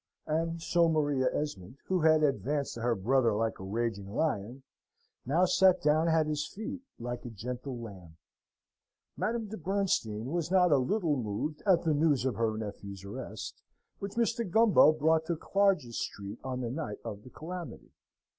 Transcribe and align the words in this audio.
And 0.25 0.59
so 0.63 0.89
Maria 0.89 1.27
Esmond, 1.31 1.77
who 1.85 1.99
had 2.01 2.23
advanced 2.23 2.73
to 2.73 2.81
her 2.81 2.95
brother 2.95 3.35
like 3.35 3.59
a 3.59 3.63
raging 3.63 4.07
lion, 4.11 4.63
now 5.27 5.45
sate 5.45 5.79
down 5.83 6.07
at 6.07 6.25
his 6.25 6.47
feet 6.47 6.81
like 6.97 7.23
a 7.23 7.29
gentle 7.29 7.79
lamb. 7.79 8.17
Madame 9.15 9.47
de 9.49 9.57
Bernstein 9.57 10.25
was 10.31 10.49
not 10.49 10.71
a 10.71 10.77
little 10.79 11.17
moved 11.17 11.61
at 11.67 11.83
the 11.83 11.93
news 11.93 12.25
of 12.25 12.33
her 12.33 12.57
nephew's 12.57 13.03
arrest, 13.05 13.61
which 13.99 14.13
Mr. 14.15 14.43
Gumbo 14.49 14.91
brought 14.91 15.27
to 15.27 15.35
Clarges 15.35 15.99
Street 15.99 16.39
on 16.43 16.61
the 16.61 16.71
night 16.71 16.97
of 17.05 17.21
the 17.21 17.29
calamity. 17.29 17.91